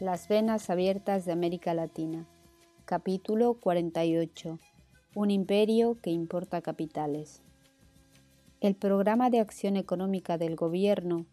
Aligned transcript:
Las 0.00 0.28
venas 0.28 0.70
abiertas 0.70 1.24
de 1.24 1.32
América 1.32 1.74
Latina. 1.74 2.24
Capítulo 2.84 3.54
48. 3.54 4.60
Un 5.16 5.30
imperio 5.32 5.96
que 6.00 6.10
importa 6.10 6.62
capitales. 6.62 7.42
El 8.60 8.76
programa 8.76 9.28
de 9.28 9.40
acción 9.40 9.76
económica 9.76 10.38
del 10.38 10.54
gobierno, 10.54 11.26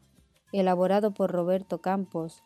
elaborado 0.51 1.13
por 1.13 1.31
Roberto 1.31 1.77
Campos, 1.77 2.41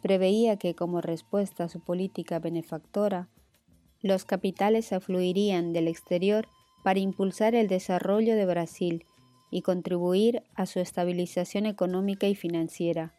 preveía 0.00 0.58
que 0.58 0.76
como 0.76 1.00
respuesta 1.00 1.64
a 1.64 1.68
su 1.68 1.80
política 1.80 2.38
benefactora, 2.38 3.28
los 4.00 4.24
capitales 4.24 4.92
afluirían 4.92 5.72
del 5.72 5.88
exterior 5.88 6.46
para 6.84 7.00
impulsar 7.00 7.56
el 7.56 7.66
desarrollo 7.66 8.36
de 8.36 8.46
Brasil 8.46 9.06
y 9.50 9.62
contribuir 9.62 10.44
a 10.54 10.66
su 10.66 10.78
estabilización 10.78 11.66
económica 11.66 12.28
y 12.28 12.36
financiera 12.36 13.12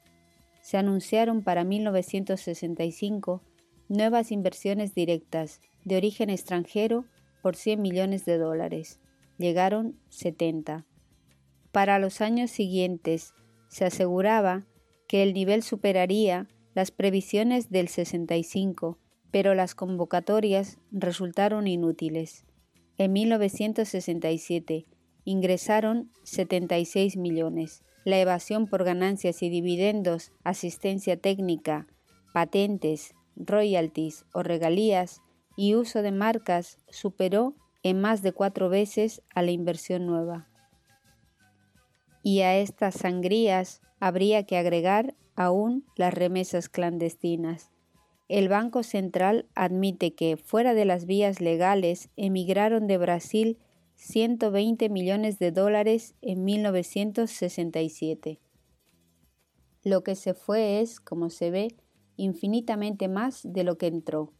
se 0.65 0.77
anunciaron 0.77 1.43
para 1.43 1.63
1965 1.63 3.43
nuevas 3.87 4.31
inversiones 4.31 4.95
directas 4.95 5.61
de 5.83 5.95
origen 5.95 6.31
extranjero 6.31 7.05
por 7.43 7.55
100 7.55 7.83
millones 7.83 8.25
de 8.25 8.39
dólares. 8.39 8.99
Llegaron 9.37 9.99
70. 10.09 10.87
Para 11.71 11.99
los 11.99 12.19
años 12.19 12.49
siguientes 12.49 13.35
se 13.67 13.85
aseguraba 13.85 14.65
que 15.07 15.21
el 15.21 15.35
nivel 15.35 15.61
superaría 15.61 16.47
las 16.73 16.89
previsiones 16.89 17.69
del 17.69 17.87
65, 17.87 18.97
pero 19.29 19.53
las 19.53 19.75
convocatorias 19.75 20.79
resultaron 20.89 21.67
inútiles. 21.67 22.43
En 22.97 23.13
1967 23.13 24.87
ingresaron 25.25 26.09
76 26.23 27.17
millones 27.17 27.83
la 28.05 28.19
evasión 28.19 28.67
por 28.67 28.83
ganancias 28.83 29.43
y 29.43 29.49
dividendos, 29.49 30.31
asistencia 30.43 31.17
técnica, 31.17 31.87
patentes, 32.33 33.15
royalties 33.35 34.25
o 34.31 34.43
regalías 34.43 35.21
y 35.57 35.75
uso 35.75 36.01
de 36.01 36.11
marcas 36.11 36.77
superó 36.89 37.55
en 37.83 37.99
más 37.99 38.21
de 38.21 38.31
cuatro 38.31 38.69
veces 38.69 39.21
a 39.33 39.41
la 39.41 39.51
inversión 39.51 40.05
nueva. 40.05 40.47
Y 42.23 42.41
a 42.41 42.55
estas 42.57 42.95
sangrías 42.95 43.81
habría 43.99 44.45
que 44.45 44.57
agregar 44.57 45.15
aún 45.35 45.85
las 45.95 46.13
remesas 46.13 46.69
clandestinas. 46.69 47.71
El 48.27 48.49
Banco 48.49 48.81
Central 48.83 49.47
admite 49.53 50.15
que, 50.15 50.37
fuera 50.37 50.73
de 50.73 50.85
las 50.85 51.05
vías 51.05 51.41
legales, 51.41 52.09
emigraron 52.15 52.87
de 52.87 52.97
Brasil 52.97 53.59
120 53.95 54.89
millones 54.89 55.39
de 55.39 55.51
dólares 55.51 56.15
en 56.21 56.43
1967. 56.43 58.39
Lo 59.83 60.03
que 60.03 60.15
se 60.15 60.33
fue 60.33 60.81
es, 60.81 60.99
como 60.99 61.29
se 61.29 61.51
ve, 61.51 61.75
infinitamente 62.17 63.07
más 63.07 63.41
de 63.43 63.63
lo 63.63 63.77
que 63.77 63.87
entró. 63.87 64.33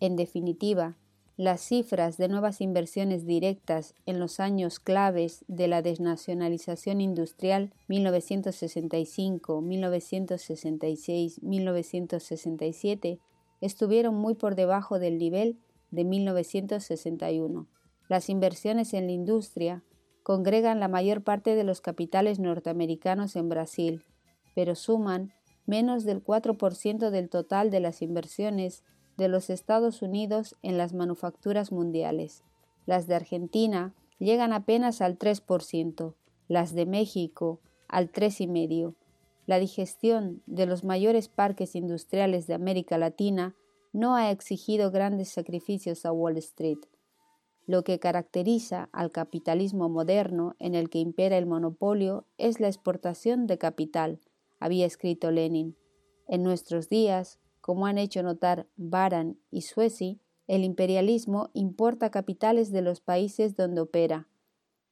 En 0.00 0.16
definitiva, 0.16 0.96
las 1.36 1.60
cifras 1.60 2.16
de 2.16 2.28
nuevas 2.28 2.62
inversiones 2.62 3.26
directas 3.26 3.94
en 4.06 4.18
los 4.18 4.40
años 4.40 4.80
claves 4.80 5.44
de 5.48 5.68
la 5.68 5.82
desnacionalización 5.82 7.02
industrial 7.02 7.74
1965, 7.88 9.60
1966, 9.60 11.42
1967 11.42 13.18
estuvieron 13.60 14.14
muy 14.14 14.34
por 14.34 14.54
debajo 14.54 14.98
del 14.98 15.18
nivel 15.18 15.58
de 15.90 16.04
1961. 16.04 17.66
Las 18.08 18.28
inversiones 18.28 18.94
en 18.94 19.06
la 19.06 19.12
industria 19.12 19.82
congregan 20.22 20.80
la 20.80 20.88
mayor 20.88 21.22
parte 21.22 21.54
de 21.54 21.64
los 21.64 21.80
capitales 21.80 22.38
norteamericanos 22.38 23.36
en 23.36 23.48
Brasil, 23.48 24.04
pero 24.54 24.74
suman 24.74 25.32
menos 25.66 26.04
del 26.04 26.24
4% 26.24 27.10
del 27.10 27.28
total 27.28 27.70
de 27.70 27.80
las 27.80 28.02
inversiones 28.02 28.84
de 29.16 29.28
los 29.28 29.50
Estados 29.50 30.02
Unidos 30.02 30.56
en 30.62 30.78
las 30.78 30.92
manufacturas 30.92 31.72
mundiales. 31.72 32.42
Las 32.86 33.06
de 33.06 33.16
Argentina 33.16 33.94
llegan 34.18 34.52
apenas 34.52 35.00
al 35.00 35.18
3%, 35.18 36.14
las 36.48 36.74
de 36.74 36.86
México 36.86 37.60
al 37.88 38.12
3,5%. 38.12 38.94
La 39.46 39.60
digestión 39.60 40.42
de 40.46 40.66
los 40.66 40.82
mayores 40.82 41.28
parques 41.28 41.76
industriales 41.76 42.48
de 42.48 42.54
América 42.54 42.98
Latina 42.98 43.54
no 43.92 44.16
ha 44.16 44.32
exigido 44.32 44.90
grandes 44.90 45.28
sacrificios 45.28 46.04
a 46.04 46.10
Wall 46.10 46.36
Street. 46.38 46.78
Lo 47.66 47.82
que 47.82 47.98
caracteriza 47.98 48.88
al 48.92 49.10
capitalismo 49.10 49.88
moderno 49.88 50.54
en 50.60 50.74
el 50.74 50.88
que 50.88 50.98
impera 50.98 51.36
el 51.36 51.46
monopolio 51.46 52.24
es 52.38 52.60
la 52.60 52.68
exportación 52.68 53.46
de 53.46 53.58
capital, 53.58 54.20
había 54.60 54.86
escrito 54.86 55.30
Lenin. 55.30 55.76
En 56.28 56.42
nuestros 56.42 56.88
días, 56.88 57.40
como 57.60 57.86
han 57.86 57.98
hecho 57.98 58.22
notar 58.22 58.68
Baran 58.76 59.38
y 59.50 59.62
Suesi, 59.62 60.20
el 60.46 60.62
imperialismo 60.62 61.50
importa 61.54 62.10
capitales 62.10 62.70
de 62.70 62.82
los 62.82 63.00
países 63.00 63.56
donde 63.56 63.80
opera. 63.80 64.28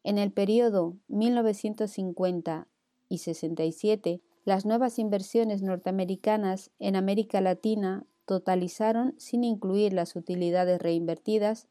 En 0.03 0.19
el 0.19 0.33
periodo 0.33 0.97
1950 1.09 2.67
y 3.09 3.19
67, 3.19 4.21
las 4.45 4.67
nuevas 4.67 4.99
inversiones 4.99 5.63
norteamericanas 5.63 6.73
en 6.79 6.97
América 6.97 7.41
Latina 7.41 8.05
totalizaron, 8.27 9.15
sin 9.19 9.45
incluir 9.45 9.93
las 9.93 10.17
utilidades 10.17 10.81
reinvertidas, 10.81 11.69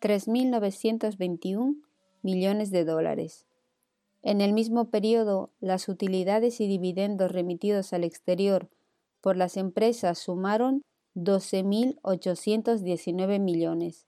3.921 0.00 1.82
millones 2.22 2.70
de 2.70 2.84
dólares. 2.84 3.46
En 4.22 4.40
el 4.40 4.52
mismo 4.52 4.90
periodo, 4.90 5.50
las 5.60 5.88
utilidades 5.88 6.60
y 6.60 6.66
dividendos 6.66 7.30
remitidos 7.32 7.92
al 7.92 8.02
exterior 8.04 8.68
por 9.20 9.36
las 9.36 9.56
empresas 9.56 10.18
sumaron 10.18 10.82
12.819 11.14 13.40
millones. 13.40 14.06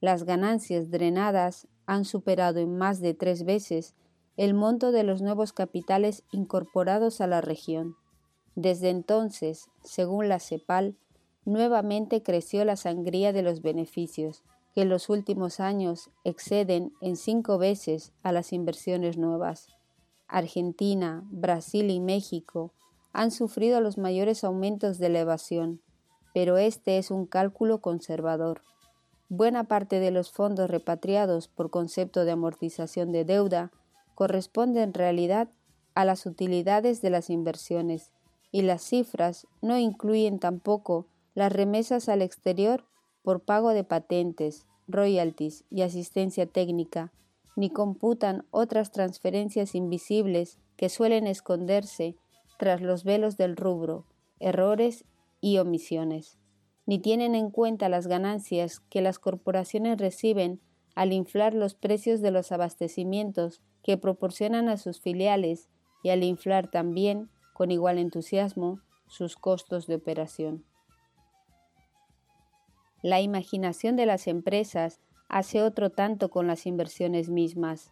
Las 0.00 0.24
ganancias 0.24 0.90
drenadas 0.90 1.68
han 1.86 2.04
superado 2.04 2.60
en 2.60 2.76
más 2.76 3.00
de 3.00 3.14
tres 3.14 3.44
veces 3.44 3.94
el 4.36 4.54
monto 4.54 4.92
de 4.92 5.02
los 5.04 5.22
nuevos 5.22 5.52
capitales 5.52 6.24
incorporados 6.32 7.20
a 7.20 7.26
la 7.26 7.40
región. 7.40 7.96
Desde 8.54 8.90
entonces, 8.90 9.70
según 9.82 10.28
la 10.28 10.40
CEPAL, 10.40 10.96
nuevamente 11.44 12.22
creció 12.22 12.64
la 12.64 12.76
sangría 12.76 13.32
de 13.32 13.42
los 13.42 13.62
beneficios, 13.62 14.44
que 14.74 14.82
en 14.82 14.88
los 14.88 15.08
últimos 15.08 15.60
años 15.60 16.10
exceden 16.24 16.92
en 17.00 17.16
cinco 17.16 17.58
veces 17.58 18.12
a 18.22 18.32
las 18.32 18.52
inversiones 18.52 19.18
nuevas. 19.18 19.68
Argentina, 20.28 21.22
Brasil 21.30 21.90
y 21.90 22.00
México 22.00 22.72
han 23.12 23.30
sufrido 23.30 23.80
los 23.80 23.98
mayores 23.98 24.44
aumentos 24.44 24.98
de 24.98 25.06
elevación, 25.06 25.82
pero 26.32 26.56
este 26.56 26.98
es 26.98 27.10
un 27.10 27.26
cálculo 27.26 27.80
conservador. 27.80 28.62
Buena 29.28 29.64
parte 29.64 30.00
de 30.00 30.10
los 30.10 30.30
fondos 30.30 30.70
repatriados 30.70 31.48
por 31.48 31.70
concepto 31.70 32.24
de 32.24 32.32
amortización 32.32 33.12
de 33.12 33.24
deuda 33.24 33.70
corresponde 34.14 34.82
en 34.82 34.94
realidad 34.94 35.48
a 35.94 36.04
las 36.04 36.26
utilidades 36.26 37.02
de 37.02 37.10
las 37.10 37.28
inversiones, 37.28 38.12
y 38.50 38.62
las 38.62 38.82
cifras 38.82 39.46
no 39.60 39.78
incluyen 39.78 40.38
tampoco 40.38 41.06
las 41.34 41.52
remesas 41.52 42.08
al 42.08 42.22
exterior 42.22 42.84
por 43.22 43.40
pago 43.44 43.70
de 43.70 43.84
patentes, 43.84 44.66
royalties 44.88 45.64
y 45.70 45.82
asistencia 45.82 46.46
técnica, 46.46 47.12
ni 47.56 47.70
computan 47.70 48.46
otras 48.50 48.90
transferencias 48.90 49.74
invisibles 49.74 50.58
que 50.76 50.88
suelen 50.88 51.26
esconderse 51.26 52.16
tras 52.58 52.80
los 52.80 53.04
velos 53.04 53.36
del 53.36 53.56
rubro, 53.56 54.06
errores 54.40 55.04
y 55.40 55.58
omisiones, 55.58 56.38
ni 56.86 56.98
tienen 56.98 57.34
en 57.34 57.50
cuenta 57.50 57.88
las 57.88 58.06
ganancias 58.06 58.80
que 58.80 59.02
las 59.02 59.18
corporaciones 59.18 59.98
reciben 59.98 60.60
al 60.94 61.12
inflar 61.12 61.54
los 61.54 61.74
precios 61.74 62.20
de 62.20 62.30
los 62.30 62.52
abastecimientos 62.52 63.62
que 63.82 63.96
proporcionan 63.96 64.68
a 64.68 64.76
sus 64.76 65.00
filiales 65.00 65.68
y 66.02 66.10
al 66.10 66.24
inflar 66.24 66.70
también, 66.70 67.30
con 67.54 67.70
igual 67.70 67.98
entusiasmo, 67.98 68.80
sus 69.06 69.36
costos 69.36 69.86
de 69.86 69.96
operación. 69.96 70.64
La 73.02 73.20
imaginación 73.20 73.96
de 73.96 74.06
las 74.06 74.28
empresas 74.28 75.00
hace 75.28 75.60
otro 75.60 75.90
tanto 75.90 76.30
con 76.30 76.46
las 76.46 76.66
inversiones 76.66 77.28
mismas. 77.28 77.90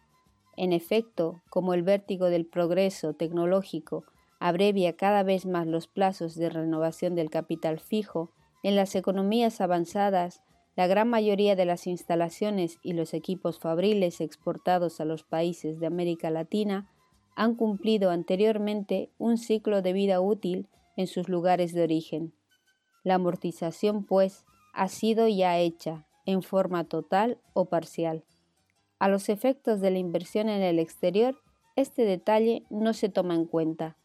En 0.55 0.71
efecto, 0.71 1.41
como 1.49 1.73
el 1.73 1.83
vértigo 1.83 2.27
del 2.27 2.45
progreso 2.45 3.13
tecnológico 3.13 4.05
abrevia 4.39 4.95
cada 4.95 5.23
vez 5.23 5.45
más 5.45 5.67
los 5.67 5.87
plazos 5.87 6.35
de 6.35 6.49
renovación 6.49 7.13
del 7.15 7.29
capital 7.29 7.79
fijo, 7.79 8.31
en 8.63 8.75
las 8.75 8.95
economías 8.95 9.59
avanzadas, 9.59 10.41
la 10.75 10.87
gran 10.87 11.09
mayoría 11.09 11.55
de 11.55 11.65
las 11.65 11.87
instalaciones 11.87 12.79
y 12.81 12.93
los 12.93 13.13
equipos 13.13 13.59
fabriles 13.59 14.21
exportados 14.21 15.01
a 15.01 15.05
los 15.05 15.23
países 15.23 15.79
de 15.79 15.87
América 15.87 16.29
Latina 16.29 16.89
han 17.35 17.55
cumplido 17.55 18.11
anteriormente 18.11 19.11
un 19.17 19.37
ciclo 19.37 19.81
de 19.81 19.93
vida 19.93 20.21
útil 20.21 20.69
en 20.95 21.07
sus 21.07 21.27
lugares 21.27 21.73
de 21.73 21.83
origen. 21.83 22.33
La 23.03 23.15
amortización, 23.15 24.05
pues, 24.05 24.45
ha 24.73 24.87
sido 24.87 25.27
ya 25.27 25.57
hecha, 25.57 26.05
en 26.25 26.43
forma 26.43 26.83
total 26.83 27.39
o 27.53 27.65
parcial. 27.65 28.23
A 28.99 29.07
los 29.07 29.29
efectos 29.29 29.81
de 29.81 29.91
la 29.91 29.97
inversión 29.97 30.49
en 30.49 30.61
el 30.61 30.79
exterior, 30.79 31.41
este 31.75 32.03
detalle 32.03 32.63
no 32.69 32.93
se 32.93 33.09
toma 33.09 33.35
en 33.35 33.45
cuenta. 33.45 33.97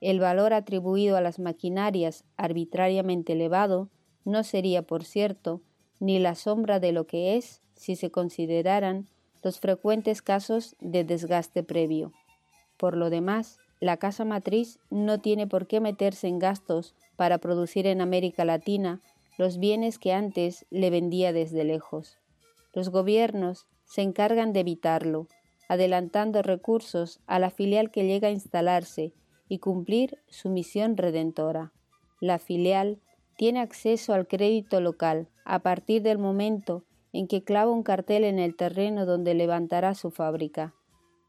el 0.00 0.20
valor 0.20 0.52
atribuido 0.52 1.16
a 1.16 1.22
las 1.22 1.38
maquinarias 1.38 2.24
arbitrariamente 2.36 3.32
elevado 3.32 3.88
no 4.26 4.44
sería, 4.44 4.82
por 4.82 5.02
cierto, 5.04 5.62
ni 5.98 6.18
la 6.18 6.34
sombra 6.34 6.78
de 6.78 6.92
lo 6.92 7.06
que 7.06 7.36
es 7.36 7.62
si 7.74 7.96
se 7.96 8.10
consideraran 8.10 9.08
los 9.42 9.60
frecuentes 9.60 10.20
casos 10.20 10.76
de 10.80 11.04
desgaste 11.04 11.62
previo. 11.62 12.12
Por 12.76 12.98
lo 12.98 13.08
demás, 13.08 13.58
la 13.80 13.96
casa 13.96 14.26
matriz 14.26 14.78
no 14.90 15.20
tiene 15.20 15.46
por 15.46 15.66
qué 15.66 15.80
meterse 15.80 16.28
en 16.28 16.38
gastos 16.38 16.94
para 17.16 17.38
producir 17.38 17.86
en 17.86 18.02
América 18.02 18.44
Latina 18.44 19.00
los 19.36 19.58
bienes 19.58 19.98
que 19.98 20.12
antes 20.12 20.66
le 20.70 20.90
vendía 20.90 21.32
desde 21.32 21.64
lejos. 21.64 22.18
Los 22.72 22.90
gobiernos 22.90 23.66
se 23.84 24.02
encargan 24.02 24.52
de 24.52 24.60
evitarlo, 24.60 25.28
adelantando 25.68 26.42
recursos 26.42 27.20
a 27.26 27.38
la 27.38 27.50
filial 27.50 27.90
que 27.90 28.06
llega 28.06 28.28
a 28.28 28.32
instalarse 28.32 29.12
y 29.48 29.58
cumplir 29.58 30.18
su 30.28 30.50
misión 30.50 30.96
redentora. 30.96 31.72
La 32.20 32.38
filial 32.38 33.00
tiene 33.36 33.60
acceso 33.60 34.14
al 34.14 34.26
crédito 34.26 34.80
local 34.80 35.28
a 35.44 35.60
partir 35.60 36.02
del 36.02 36.18
momento 36.18 36.84
en 37.12 37.28
que 37.28 37.42
clava 37.42 37.70
un 37.70 37.82
cartel 37.82 38.24
en 38.24 38.38
el 38.38 38.56
terreno 38.56 39.06
donde 39.06 39.34
levantará 39.34 39.94
su 39.94 40.10
fábrica. 40.10 40.74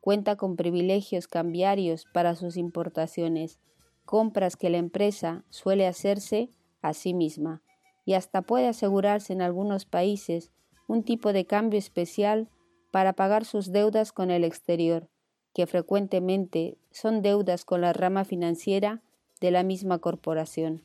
Cuenta 0.01 0.35
con 0.35 0.55
privilegios 0.55 1.27
cambiarios 1.27 2.05
para 2.13 2.35
sus 2.35 2.57
importaciones, 2.57 3.59
compras 4.05 4.55
que 4.55 4.69
la 4.69 4.77
empresa 4.77 5.43
suele 5.49 5.87
hacerse 5.87 6.49
a 6.81 6.93
sí 6.93 7.13
misma, 7.13 7.61
y 8.05 8.13
hasta 8.13 8.43
puede 8.43 8.67
asegurarse 8.67 9.33
en 9.33 9.41
algunos 9.41 9.85
países 9.85 10.51
un 10.87 11.03
tipo 11.03 11.33
de 11.33 11.45
cambio 11.45 11.79
especial 11.79 12.49
para 12.91 13.13
pagar 13.13 13.43
sus 13.43 13.71
deudas 13.71 14.11
con 14.11 14.31
el 14.31 14.43
exterior, 14.43 15.09
que 15.53 15.67
frecuentemente 15.67 16.77
son 16.91 17.21
deudas 17.21 17.65
con 17.65 17.81
la 17.81 17.91
rama 17.91 18.23
financiera 18.23 19.01
de 19.41 19.51
la 19.51 19.63
misma 19.63 19.99
corporación. 19.99 20.83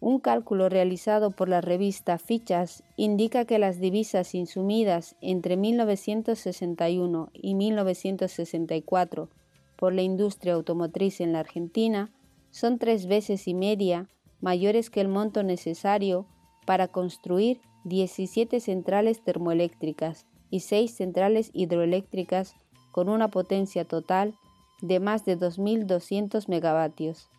Un 0.00 0.18
cálculo 0.18 0.68
realizado 0.68 1.30
por 1.30 1.48
la 1.48 1.60
revista 1.60 2.18
Fichas 2.18 2.82
indica 2.96 3.44
que 3.44 3.60
las 3.60 3.78
divisas 3.78 4.34
insumidas 4.34 5.14
entre 5.20 5.56
1961 5.56 7.30
y 7.32 7.54
1964 7.54 9.28
por 9.76 9.92
la 9.92 10.02
industria 10.02 10.54
automotriz 10.54 11.20
en 11.20 11.32
la 11.32 11.40
Argentina 11.40 12.12
son 12.50 12.78
tres 12.78 13.06
veces 13.06 13.46
y 13.46 13.54
media 13.54 14.08
mayores 14.42 14.90
que 14.90 15.00
el 15.00 15.08
monto 15.08 15.42
necesario 15.42 16.26
para 16.66 16.88
construir 16.88 17.62
17 17.84 18.60
centrales 18.60 19.22
termoeléctricas 19.22 20.26
y 20.50 20.60
6 20.60 20.94
centrales 20.94 21.50
hidroeléctricas 21.54 22.54
con 22.90 23.08
una 23.08 23.28
potencia 23.28 23.86
total 23.86 24.34
de 24.82 25.00
más 25.00 25.24
de 25.24 25.38
2.200 25.38 26.48
megavatios 26.48 27.30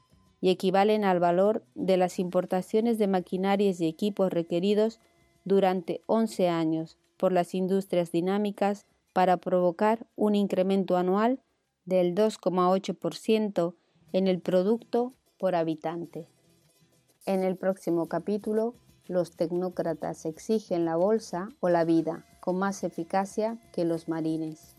y 0.42 0.50
equivalen 0.50 1.06
al 1.06 1.20
valor 1.20 1.64
de 1.76 1.98
las 1.98 2.20
importaciones 2.20 2.98
de 2.98 3.08
maquinarias 3.08 3.80
y 3.80 3.88
equipos 3.88 4.32
requeridos 4.32 5.00
durante 5.46 6.02
11 6.08 6.50
años 6.50 6.98
por 7.18 7.32
las 7.32 7.54
industrias 7.54 8.12
dinámicas 8.12 8.86
para 9.14 9.38
provocar 9.38 10.08
un 10.16 10.36
incremento 10.36 10.98
anual 10.98 11.40
del 11.86 12.16
2,8% 12.16 13.76
en 14.14 14.28
el 14.28 14.42
producto 14.42 15.14
por 15.38 15.56
habitante. 15.56 16.33
En 17.26 17.42
el 17.42 17.56
próximo 17.56 18.08
capítulo, 18.08 18.74
los 19.08 19.38
tecnócratas 19.38 20.26
exigen 20.26 20.84
la 20.84 20.98
bolsa 20.98 21.48
o 21.62 21.70
la 21.70 21.86
vida 21.86 22.26
con 22.42 22.58
más 22.58 22.84
eficacia 22.84 23.58
que 23.72 23.86
los 23.86 24.10
marines. 24.10 24.73